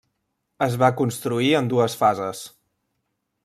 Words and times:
Es 0.67 0.77
va 0.83 0.89
construir 1.01 1.51
en 1.59 1.69
dues 1.75 1.99
fases. 2.03 2.43